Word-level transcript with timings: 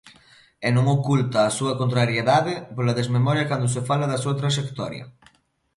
E 0.67 0.69
non 0.75 0.85
oculta 0.97 1.39
a 1.43 1.55
súa 1.57 1.77
contrariedade 1.81 2.53
pola 2.75 2.97
desmemoria 2.99 3.49
cando 3.51 3.67
se 3.73 3.81
fala 3.89 4.09
da 4.11 4.21
súa 4.23 4.37
traxectoria. 4.39 5.05